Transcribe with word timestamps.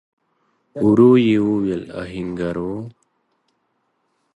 ورو 0.85 1.11
يې 1.27 1.37
وويل: 1.47 1.83
آهنګر 2.01 2.55
و؟ 2.73 2.77